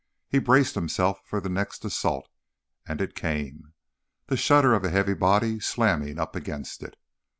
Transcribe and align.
He 0.27 0.39
braced 0.39 0.73
himself 0.73 1.19
for 1.25 1.39
the 1.39 1.47
next 1.47 1.85
assault, 1.85 2.27
and 2.87 2.99
it 3.01 3.13
came: 3.13 3.71
the 4.25 4.35
shudder 4.35 4.73
of 4.73 4.83
a 4.83 4.89
heavy 4.89 5.13
body 5.13 5.59
slamming 5.59 6.17
up 6.17 6.35
against 6.35 6.81
it. 6.81 6.95